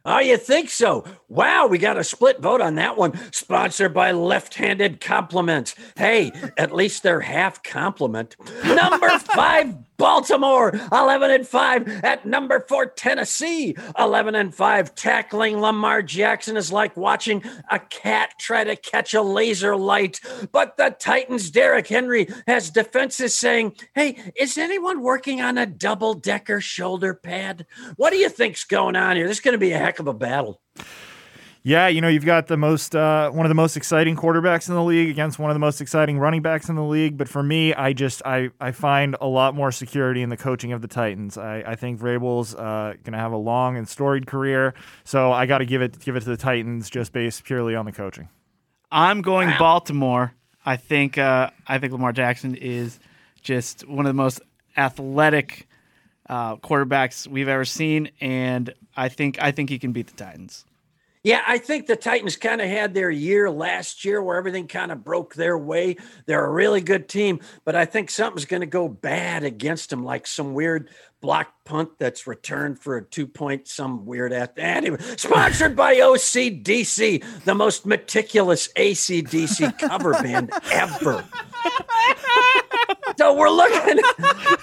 Oh, 0.05 0.19
you 0.19 0.37
think 0.37 0.69
so? 0.69 1.03
Wow, 1.27 1.67
we 1.67 1.77
got 1.77 1.97
a 1.97 2.03
split 2.03 2.39
vote 2.39 2.61
on 2.61 2.75
that 2.75 2.97
one. 2.97 3.19
Sponsored 3.33 3.93
by 3.93 4.11
Left 4.11 4.55
Handed 4.55 5.01
Compliments. 5.01 5.75
Hey, 5.97 6.31
at 6.57 6.73
least 6.73 7.03
they're 7.03 7.19
half 7.19 7.61
compliment. 7.63 8.35
Number 8.63 9.09
five, 9.19 9.75
Baltimore, 9.99 10.73
11 10.91 11.29
and 11.29 11.47
5. 11.47 12.03
At 12.03 12.25
number 12.25 12.65
four, 12.67 12.87
Tennessee, 12.87 13.75
11 13.99 14.33
and 14.33 14.55
5. 14.55 14.95
Tackling 14.95 15.59
Lamar 15.59 16.01
Jackson 16.01 16.57
is 16.57 16.71
like 16.71 16.97
watching 16.97 17.43
a 17.69 17.77
cat 17.77 18.31
try 18.39 18.63
to 18.63 18.75
catch 18.75 19.13
a 19.13 19.21
laser 19.21 19.75
light. 19.75 20.21
But 20.51 20.77
the 20.77 20.95
Titans, 20.97 21.51
Derrick 21.51 21.87
Henry, 21.87 22.29
has 22.47 22.71
defenses 22.71 23.35
saying, 23.35 23.75
Hey, 23.93 24.31
is 24.35 24.57
anyone 24.57 25.01
working 25.01 25.41
on 25.41 25.57
a 25.57 25.65
double 25.65 26.13
decker 26.13 26.61
shoulder 26.61 27.13
pad? 27.13 27.65
What 27.97 28.11
do 28.11 28.17
you 28.17 28.29
think's 28.29 28.63
going 28.63 28.95
on 28.95 29.17
here? 29.17 29.27
This 29.27 29.37
is 29.37 29.43
going 29.43 29.53
to 29.53 29.59
be 29.59 29.73
a 29.73 29.77
heck 29.77 29.99
of 29.99 30.07
a 30.07 30.13
battle. 30.13 30.61
Yeah, 31.61 31.89
you 31.89 31.99
know, 31.99 32.07
you've 32.07 32.25
got 32.25 32.47
the 32.47 32.55
most 32.55 32.95
uh, 32.95 33.29
one 33.31 33.45
of 33.45 33.49
the 33.49 33.55
most 33.55 33.75
exciting 33.75 34.15
quarterbacks 34.15 34.69
in 34.69 34.75
the 34.75 34.83
league 34.83 35.09
against 35.09 35.39
one 35.39 35.51
of 35.51 35.55
the 35.55 35.59
most 35.59 35.81
exciting 35.81 36.17
running 36.17 36.41
backs 36.41 36.69
in 36.69 36.75
the 36.75 36.83
league. 36.83 37.17
But 37.17 37.27
for 37.27 37.43
me, 37.43 37.73
I 37.73 37.91
just 37.91 38.21
I, 38.25 38.51
I 38.61 38.71
find 38.71 39.17
a 39.19 39.27
lot 39.27 39.55
more 39.55 39.71
security 39.71 40.21
in 40.21 40.29
the 40.29 40.37
coaching 40.37 40.71
of 40.71 40.81
the 40.81 40.87
Titans. 40.87 41.37
I, 41.37 41.63
I 41.67 41.75
think 41.75 41.99
Vrabel's 41.99 42.55
uh, 42.55 42.93
going 43.03 43.11
to 43.11 43.19
have 43.19 43.33
a 43.33 43.37
long 43.37 43.75
and 43.75 43.87
storied 43.89 44.25
career, 44.25 44.73
so 45.03 45.33
I 45.33 45.47
got 45.47 45.57
to 45.57 45.65
give 45.65 45.81
it 45.81 45.99
give 45.99 46.15
it 46.15 46.21
to 46.21 46.29
the 46.29 46.37
Titans 46.37 46.89
just 46.89 47.11
based 47.11 47.43
purely 47.43 47.75
on 47.75 47.85
the 47.85 47.91
coaching. 47.91 48.29
I'm 48.89 49.21
going. 49.21 49.51
Baltimore. 49.59 50.33
I 50.65 50.77
think 50.77 51.17
uh, 51.17 51.49
I 51.67 51.77
think 51.77 51.91
Lamar 51.91 52.13
Jackson 52.13 52.55
is 52.55 52.99
just 53.41 53.85
one 53.87 54.05
of 54.05 54.09
the 54.09 54.13
most 54.13 54.39
athletic 54.77 55.67
uh, 56.29 56.55
quarterbacks 56.57 57.27
we've 57.27 57.49
ever 57.49 57.65
seen, 57.65 58.11
and 58.21 58.73
I 58.95 59.09
think 59.09 59.41
I 59.41 59.51
think 59.51 59.69
he 59.69 59.77
can 59.77 59.91
beat 59.91 60.07
the 60.07 60.15
Titans. 60.15 60.65
Yeah, 61.21 61.41
I 61.45 61.57
think 61.57 61.85
the 61.85 61.97
Titans 61.97 62.37
kind 62.37 62.61
of 62.61 62.69
had 62.69 62.93
their 62.93 63.11
year 63.11 63.51
last 63.51 64.05
year 64.05 64.23
where 64.23 64.37
everything 64.37 64.67
kind 64.67 64.89
of 64.89 65.03
broke 65.03 65.35
their 65.35 65.57
way. 65.57 65.97
They're 66.25 66.45
a 66.45 66.51
really 66.51 66.79
good 66.79 67.09
team, 67.09 67.41
but 67.65 67.75
I 67.75 67.83
think 67.83 68.09
something's 68.09 68.45
going 68.45 68.61
to 68.61 68.67
go 68.67 68.87
bad 68.87 69.43
against 69.43 69.89
them, 69.89 70.05
like 70.05 70.25
some 70.25 70.53
weird 70.53 70.89
block 71.19 71.53
punt 71.65 71.89
that's 71.99 72.25
returned 72.25 72.79
for 72.79 72.95
a 72.95 73.03
two 73.03 73.27
point, 73.27 73.67
some 73.67 74.05
weird 74.05 74.31
at 74.31 74.57
anyway. 74.57 74.97
Sponsored 75.17 75.75
by 75.75 75.95
OCDC, 75.95 77.43
the 77.43 77.55
most 77.55 77.85
meticulous 77.85 78.69
ACDC 78.77 79.77
cover 79.77 80.13
band 80.13 80.51
ever. 80.71 81.25
So 83.19 83.33
we're 83.33 83.49
looking 83.49 83.99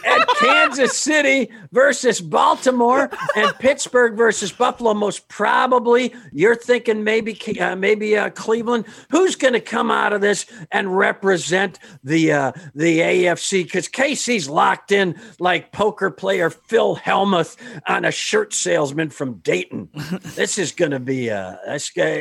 at 0.07 0.29
Kansas 0.39 0.97
City 0.97 1.51
versus 1.73 2.23
Baltimore 2.23 3.11
and 3.37 3.55
Pittsburgh 3.59 4.17
versus 4.17 4.51
Buffalo. 4.51 4.95
Most 4.95 5.29
probably, 5.29 6.15
you're 6.33 6.57
thinking 6.57 7.05
maybe 7.05 7.39
uh, 7.61 7.77
maybe 7.77 8.17
uh, 8.17 8.31
Cleveland. 8.31 8.87
Who's 9.11 9.37
going 9.37 9.53
to 9.53 9.61
come 9.61 9.91
out 9.91 10.15
of 10.15 10.23
this 10.23 10.47
and 10.73 10.97
represent 10.97 11.79
the 12.03 12.33
uh, 12.33 12.53
the 12.75 13.01
AFC? 13.01 13.65
Because 13.65 13.89
KC's 13.89 14.49
locked 14.49 14.91
in 14.91 15.21
like 15.39 15.73
poker 15.73 16.11
player 16.11 16.49
Phil 16.49 16.97
Hellmuth 16.97 17.59
on 17.87 18.07
a 18.07 18.11
shirt 18.11 18.55
salesman 18.55 19.11
from 19.11 19.35
Dayton. 19.41 19.91
this 20.35 20.57
is 20.57 20.73
going 20.73 20.93
to 20.93 21.01
be 21.01 21.29
a. 21.29 21.61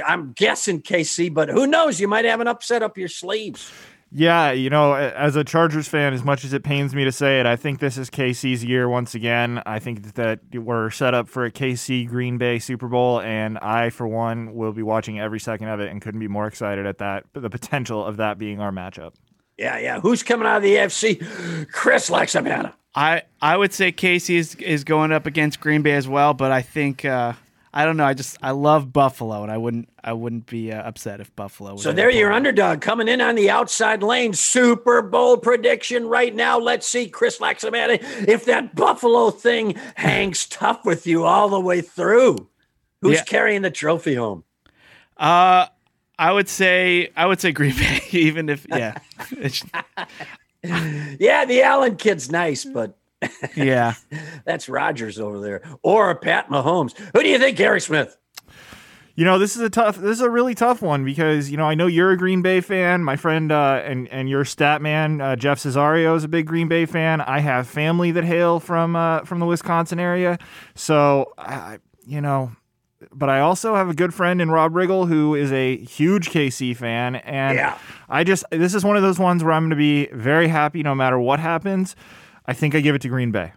I'm 0.06 0.34
guessing 0.34 0.82
KC, 0.82 1.34
but 1.34 1.48
who 1.48 1.66
knows? 1.66 2.02
You 2.02 2.10
might 2.10 2.26
have 2.26 2.42
an 2.42 2.48
upset 2.50 2.84
up 2.84 2.98
your 2.98 3.08
sleeves. 3.08 3.72
Yeah, 4.18 4.52
you 4.52 4.70
know, 4.70 4.94
as 4.94 5.36
a 5.36 5.44
Chargers 5.44 5.90
fan, 5.90 6.14
as 6.14 6.24
much 6.24 6.46
as 6.46 6.54
it 6.54 6.64
pains 6.64 6.96
me 6.96 7.04
to 7.04 7.12
say 7.12 7.42
it, 7.42 7.46
I 7.46 7.58
think 7.58 7.80
this 7.80 7.98
is 7.98 8.10
KC's 8.10 8.64
year 8.64 8.88
once 8.88 9.14
again. 9.14 9.62
I 9.66 9.80
think 9.80 10.14
that 10.14 10.40
we're 10.54 10.90
set 10.90 11.14
up 11.14 11.28
for 11.28 11.44
a 11.44 11.52
KC 11.52 12.08
Green 12.08 12.38
Bay 12.38 12.60
Super 12.60 12.88
Bowl, 12.88 13.20
and 13.20 13.58
I, 13.58 13.90
for 13.90 14.08
one, 14.08 14.56
will 14.56 14.72
be 14.72 14.84
watching 14.84 15.20
every 15.20 15.42
second 15.42 15.68
of 15.68 15.82
it 15.82 15.92
and 15.92 16.02
couldn't 16.02 16.22
be 16.22 16.30
more 16.30 16.48
excited 16.48 16.86
at 16.86 17.00
that, 17.00 17.26
the 17.34 17.50
potential 17.50 18.06
of 18.06 18.16
that 18.16 18.38
being 18.38 18.62
our 18.62 18.72
matchup. 18.72 19.16
Yeah, 19.58 19.80
yeah. 19.80 20.00
Who's 20.00 20.24
coming 20.24 20.48
out 20.48 20.58
of 20.58 20.64
the 20.64 20.76
AFC? 20.76 21.70
Chris 21.74 22.10
Laxamana. 22.10 22.72
I 22.96 23.24
I 23.42 23.58
would 23.58 23.74
say 23.74 23.92
KC 23.92 24.36
is, 24.36 24.56
is 24.56 24.86
going 24.86 25.12
up 25.12 25.26
against 25.26 25.60
Green 25.60 25.82
Bay 25.82 25.92
as 25.92 26.08
well, 26.08 26.34
but 26.34 26.54
I 26.54 26.62
think 26.62 27.04
uh, 27.04 27.34
I 27.78 27.84
don't 27.84 27.98
know. 27.98 28.06
I 28.06 28.14
just 28.14 28.38
I 28.42 28.52
love 28.52 28.94
Buffalo, 28.94 29.44
and 29.44 29.52
I 29.52 29.58
wouldn't 29.58 29.90
I 30.02 30.14
wouldn't 30.14 30.46
be 30.46 30.72
uh, 30.72 30.82
upset 30.82 31.20
if 31.20 31.36
Buffalo. 31.36 31.76
so 31.76 31.92
they're 31.92 32.10
your 32.10 32.32
underdog 32.32 32.80
coming 32.80 33.10
in 33.10 33.20
on 33.20 33.36
the 33.36 33.50
outside 33.50 34.02
lane. 34.02 34.32
Super 34.32 35.02
Bowl 35.02 35.36
prediction 35.36 36.08
right 36.08 36.34
now. 36.34 36.58
Let's 36.58 36.88
see, 36.88 37.10
Chris 37.10 37.40
Laxamana, 37.40 38.00
if 38.30 38.46
that 38.46 38.76
Buffalo 38.76 39.30
thing 39.30 39.76
hangs 39.96 40.46
tough 40.46 40.86
with 40.86 41.06
you 41.06 41.26
all 41.26 41.50
the 41.50 41.60
way 41.60 41.82
through. 41.82 42.48
Who's 43.02 43.18
yeah. 43.18 43.24
carrying 43.26 43.62
the 43.62 43.72
trophy 43.72 44.16
home? 44.16 44.46
Uh 45.18 45.68
I 46.18 46.32
would 46.32 46.48
say 46.48 47.12
I 47.18 47.26
would 47.26 47.42
say 47.42 47.52
Green 47.52 47.76
Bay, 47.76 48.02
even 48.12 48.48
if 48.48 48.66
yeah. 48.70 48.98
yeah, 50.64 51.44
the 51.44 51.62
Allen 51.62 51.98
kid's 51.98 52.32
nice, 52.32 52.64
but 52.64 52.98
yeah. 53.56 53.94
That's 54.46 54.70
Rodgers 54.70 55.20
over 55.20 55.40
there. 55.40 55.62
Or 55.84 56.16
Pat 56.16 56.50
Mahomes. 56.50 56.98
Who 57.14 57.24
do 57.24 57.30
you 57.30 57.40
think, 57.40 57.58
Gary 57.58 57.82
Smith? 57.82 58.18
You 59.16 59.24
know, 59.24 59.40
this 59.40 59.56
is 59.56 59.62
a 59.62 59.70
tough. 59.70 59.96
This 59.96 60.18
is 60.18 60.22
a 60.22 60.30
really 60.30 60.54
tough 60.54 60.82
one 60.82 61.06
because 61.06 61.50
you 61.50 61.56
know 61.56 61.64
I 61.64 61.74
know 61.74 61.88
you're 61.88 62.12
a 62.12 62.18
Green 62.18 62.42
Bay 62.42 62.60
fan. 62.60 63.02
My 63.02 63.16
friend 63.16 63.50
uh, 63.50 63.82
and 63.86 64.10
and 64.10 64.30
your 64.30 64.44
stat 64.44 64.82
man 64.82 65.22
uh, 65.22 65.38
Jeff 65.38 65.58
Cesario 65.58 66.18
is 66.18 66.26
a 66.26 66.28
big 66.28 66.46
Green 66.46 66.68
Bay 66.68 66.86
fan. 66.86 67.22
I 67.22 67.40
have 67.40 67.66
family 67.66 68.12
that 68.12 68.26
hail 68.26 68.60
from 68.60 68.98
uh, 68.98 69.22
from 69.22 69.40
the 69.40 69.46
Wisconsin 69.46 70.02
area, 70.02 70.38
so 70.76 71.32
I, 71.38 71.80
you 72.06 72.20
know, 72.20 72.52
but 73.14 73.30
I 73.30 73.40
also 73.40 73.76
have 73.76 73.88
a 73.88 73.94
good 73.94 74.14
friend 74.14 74.42
in 74.42 74.52
Rob 74.52 74.74
Riggle 74.74 75.08
who 75.08 75.34
is 75.34 75.50
a 75.54 75.78
huge 75.78 76.30
KC 76.30 76.76
fan, 76.76 77.16
and 77.16 77.58
yeah. 77.58 77.78
I 78.10 78.26
just 78.26 78.44
this 78.52 78.74
is 78.74 78.84
one 78.84 78.98
of 78.98 79.04
those 79.04 79.18
ones 79.18 79.46
where 79.46 79.54
I'm 79.54 79.64
going 79.64 79.70
to 79.70 79.76
be 79.78 80.08
very 80.08 80.50
happy 80.50 80.84
no 80.84 80.94
matter 80.94 81.18
what 81.18 81.40
happens. 81.40 81.96
I 82.48 82.54
think 82.54 82.76
I 82.76 82.82
give 82.82 82.96
it 82.96 83.02
to 83.02 83.10
Green 83.10 83.32
Bay. 83.32 83.54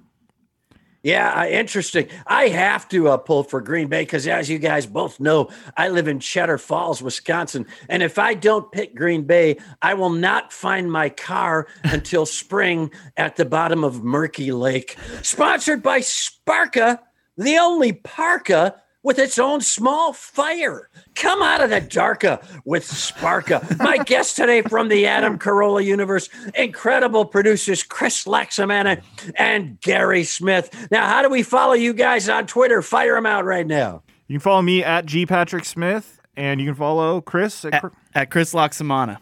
Yeah, 1.03 1.47
interesting. 1.47 2.09
I 2.27 2.49
have 2.49 2.89
to 2.89 3.09
uh, 3.09 3.17
pull 3.19 3.45
for 3.45 3.61
Green 3.61 3.87
Bay 3.87 4.03
because, 4.03 4.27
as 4.27 4.51
you 4.51 4.59
guys 4.59 4.85
both 4.85 5.21
know, 5.21 5.49
I 5.77 5.89
live 5.89 6.09
in 6.09 6.19
Cheddar 6.19 6.59
Falls, 6.59 7.01
Wisconsin. 7.01 7.67
And 7.89 8.03
if 8.03 8.19
I 8.19 8.35
don't 8.35 8.71
pick 8.73 8.97
Green 8.97 9.23
Bay, 9.23 9.59
I 9.81 9.95
will 9.95 10.11
not 10.11 10.53
find 10.53 10.91
my 10.91 11.09
car 11.09 11.69
until 11.85 12.27
spring 12.27 12.91
at 13.17 13.37
the 13.37 13.45
bottom 13.45 13.85
of 13.85 14.03
Murky 14.03 14.51
Lake. 14.51 14.97
Sponsored 15.23 15.85
by 15.85 16.01
Sparka, 16.01 17.01
the 17.37 17.59
only 17.59 17.93
parka 17.93 18.83
with 19.03 19.19
its 19.19 19.39
own 19.39 19.61
small 19.61 20.13
fire. 20.13 20.89
Come 21.15 21.43
out 21.43 21.63
of 21.63 21.71
the 21.71 21.81
darka 21.81 22.43
uh, 22.43 22.61
with 22.65 22.85
Sparka. 22.85 23.63
Uh. 23.63 23.77
My 23.79 23.97
guest 24.07 24.37
today 24.37 24.63
from 24.63 24.89
the 24.89 25.07
Adam 25.07 25.39
Carolla 25.39 25.85
universe, 25.85 26.29
incredible 26.55 27.25
producers 27.25 27.83
Chris 27.83 28.25
Laxamana 28.25 29.03
and 29.37 29.81
Gary 29.81 30.25
Smith. 30.25 30.89
Now, 30.91 31.07
how 31.07 31.23
do 31.23 31.29
we 31.29 31.43
follow 31.43 31.75
you 31.75 31.93
guys 31.93 32.29
on 32.29 32.47
Twitter? 32.47 32.83
Fire 32.83 33.15
them 33.15 33.27
out 33.27 33.45
right 33.45 33.67
now. 33.67 34.03
You 34.27 34.35
can 34.35 34.41
follow 34.41 34.63
me 34.63 34.85
at 34.85 35.07
G 35.07 35.25
Patrick 35.25 35.65
Smith 35.65 36.21
And 36.37 36.61
you 36.61 36.67
can 36.67 36.75
follow 36.75 37.21
Chris 37.21 37.65
at, 37.65 37.75
at, 37.75 37.85
at 38.15 38.31
Chris 38.31 38.53
Laxamana. 38.53 39.19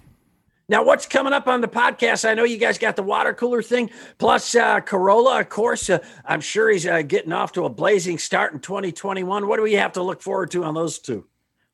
Now, 0.68 0.82
what's 0.82 1.06
coming 1.06 1.32
up 1.32 1.46
on 1.46 1.60
the 1.60 1.68
podcast? 1.68 2.28
I 2.28 2.34
know 2.34 2.42
you 2.42 2.58
guys 2.58 2.76
got 2.76 2.96
the 2.96 3.02
water 3.04 3.32
cooler 3.32 3.62
thing, 3.62 3.88
plus 4.18 4.52
uh, 4.56 4.80
Carolla, 4.80 5.40
of 5.40 5.48
course. 5.48 5.88
Uh, 5.88 6.00
I'm 6.24 6.40
sure 6.40 6.68
he's 6.68 6.84
uh, 6.84 7.02
getting 7.02 7.32
off 7.32 7.52
to 7.52 7.64
a 7.64 7.68
blazing 7.68 8.18
start 8.18 8.52
in 8.52 8.58
2021. 8.58 9.46
What 9.46 9.58
do 9.58 9.62
we 9.62 9.74
have 9.74 9.92
to 9.92 10.02
look 10.02 10.20
forward 10.20 10.50
to 10.50 10.64
on 10.64 10.74
those 10.74 10.98
two? 10.98 11.24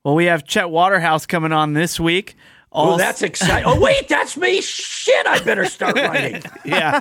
Well, 0.04 0.14
we 0.14 0.26
have 0.26 0.44
Chet 0.44 0.68
Waterhouse 0.68 1.24
coming 1.24 1.52
on 1.52 1.72
this 1.72 1.98
week. 1.98 2.36
Oh, 2.70 2.98
that's 2.98 3.22
exciting. 3.22 3.64
oh, 3.66 3.80
wait, 3.80 4.08
that's 4.08 4.36
me. 4.36 4.60
Shit, 4.60 5.26
I 5.26 5.42
better 5.42 5.64
start 5.64 5.96
writing. 5.96 6.42
yeah. 6.64 7.00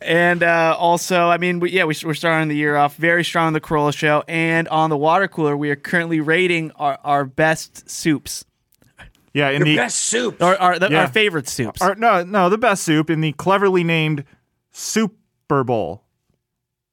And 0.00 0.44
uh, 0.44 0.76
also, 0.78 1.28
I 1.28 1.38
mean, 1.38 1.58
we, 1.58 1.72
yeah, 1.72 1.84
we, 1.84 1.94
are 2.04 2.14
starting 2.14 2.48
the 2.48 2.56
year 2.56 2.76
off 2.76 2.94
very 2.94 3.24
strong 3.24 3.48
on 3.48 3.52
the 3.54 3.60
Carolla 3.60 3.92
Show. 3.92 4.22
And 4.28 4.68
on 4.68 4.90
the 4.90 4.96
water 4.96 5.26
cooler, 5.26 5.56
we 5.56 5.70
are 5.70 5.76
currently 5.76 6.20
rating 6.20 6.70
our, 6.76 6.98
our 7.02 7.24
best 7.24 7.90
soups. 7.90 8.44
Yeah, 9.38 9.50
in 9.50 9.58
Your 9.58 9.66
the 9.66 9.76
best 9.76 10.00
soup, 10.00 10.42
our, 10.42 10.56
our, 10.56 10.78
the, 10.80 10.88
yeah. 10.90 11.02
our 11.02 11.08
favorite 11.08 11.48
soups. 11.48 11.80
Our, 11.80 11.94
no, 11.94 12.24
no, 12.24 12.50
the 12.50 12.58
best 12.58 12.82
soup 12.82 13.08
in 13.08 13.20
the 13.20 13.32
cleverly 13.34 13.84
named 13.84 14.24
Super 14.72 15.62
Bowl. 15.62 16.02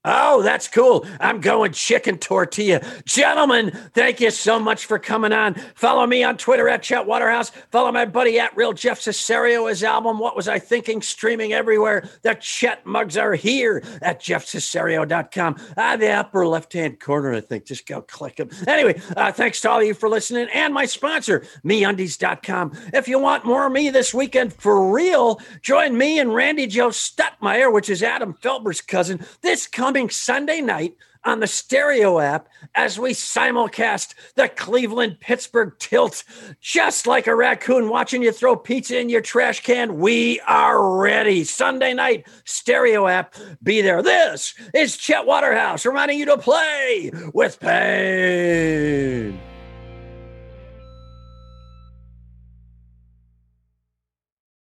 Oh, 0.06 0.44
that's 0.44 0.68
cool. 0.68 1.06
I'm 1.20 1.42
going 1.42 1.72
chicken 1.72 2.20
tortilla. 2.20 2.82
Gentlemen, 3.06 3.72
thank 3.94 4.22
you 4.22 4.30
so 4.30 4.60
much 4.60 4.86
for 4.86 5.00
coming 5.00 5.34
on. 5.34 5.56
Follow 5.74 6.06
me 6.06 6.24
on 6.24 6.38
Twitter 6.38 6.70
at 6.70 6.84
Chet 6.84 7.08
Waterhouse. 7.08 7.52
Follow 7.72 7.92
my 7.92 8.06
buddy 8.06 8.40
at 8.40 8.56
Real 8.56 8.72
Jeff 8.72 9.00
Cesario. 9.00 9.68
His 9.68 9.84
album, 9.84 10.20
What 10.20 10.36
Was 10.36 10.48
I 10.48 10.60
Thinking? 10.60 11.02
Streaming 11.02 11.54
everywhere. 11.54 12.08
The 12.22 12.36
Chet 12.36 12.86
mugs 12.86 13.18
are 13.18 13.34
here 13.34 13.84
at 14.02 14.22
jeffcesario.com. 14.22 15.56
Ah, 15.76 15.96
the 15.98 16.12
upper 16.12 16.46
left 16.46 16.74
hand 16.74 17.00
corner, 17.00 17.34
I 17.34 17.42
think. 17.42 17.66
Just 17.66 17.88
go 17.88 18.02
click 18.02 18.36
them. 18.36 18.50
Anyway, 18.68 19.02
uh, 19.18 19.32
thanks 19.32 19.60
to 19.62 19.72
all 19.72 19.80
of 19.80 19.88
you 19.88 19.96
for 19.96 20.08
listening 20.08 20.48
and 20.54 20.72
my 20.74 20.86
sponsor, 20.86 21.44
MeUndies.com. 21.66 22.74
If 22.94 23.08
you 23.08 23.18
want 23.18 23.46
more 23.46 23.66
of 23.66 23.74
me 23.74 23.90
this 23.90 24.14
weekend 24.14 24.54
for 24.54 24.94
real, 24.94 25.42
join 25.62 25.98
me 25.98 26.20
and 26.20 26.34
Randy 26.34 26.68
Joe 26.68 26.90
Stuttmeyer, 26.90 27.74
which 27.74 27.90
is 27.90 28.04
Adam 28.04 28.36
Felber's 28.36 28.82
cousin, 28.82 29.26
this 29.42 29.66
coming 29.66 29.95
coming 29.96 30.10
Sunday 30.10 30.60
night 30.60 30.94
on 31.24 31.40
the 31.40 31.48
stereo 31.48 32.20
app 32.20 32.50
as 32.76 33.00
we 33.00 33.12
simulcast 33.12 34.14
the 34.36 34.50
Cleveland 34.50 35.22
Pittsburgh 35.22 35.72
tilt. 35.80 36.26
Just 36.60 37.08
like 37.08 37.28
a 37.28 37.36
raccoon 37.36 37.88
watching 37.88 38.22
you 38.22 38.34
throw 38.34 38.58
pizza 38.58 39.00
in 39.00 39.08
your 39.08 39.22
trash 39.22 39.62
can, 39.64 39.98
we 39.98 40.42
are 40.42 40.98
ready. 40.98 41.46
Sunday 41.46 41.94
night, 41.94 42.28
stereo 42.44 43.08
app, 43.08 43.36
be 43.64 43.80
there. 43.80 44.04
This 44.04 44.54
is 44.74 44.98
Chet 44.98 45.26
Waterhouse 45.26 45.86
reminding 45.86 46.20
you 46.20 46.26
to 46.26 46.38
play 46.38 47.10
with 47.34 47.58
pain. 47.62 49.40